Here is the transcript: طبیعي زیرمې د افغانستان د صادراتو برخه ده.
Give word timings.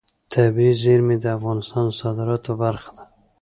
طبیعي 0.33 0.73
زیرمې 0.81 1.15
د 1.19 1.25
افغانستان 1.37 1.83
د 1.89 1.97
صادراتو 2.01 2.51
برخه 2.63 2.89
ده. 2.97 3.03